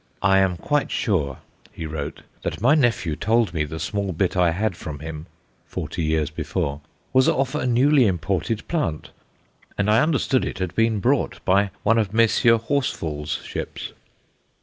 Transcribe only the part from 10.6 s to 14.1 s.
been brought by one of Messrs. Horsfall's ships."